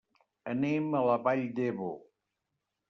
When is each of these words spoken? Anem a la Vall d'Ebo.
Anem 0.53 0.89
a 1.01 1.03
la 1.11 1.19
Vall 1.29 1.45
d'Ebo. 1.61 1.95